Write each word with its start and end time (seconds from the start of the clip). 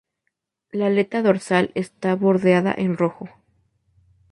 La 0.71 0.87
aleta 0.87 1.21
dorsal 1.21 1.69
está 1.75 2.15
bordeada 2.15 2.73
en 2.75 2.97
rojo. 2.97 3.29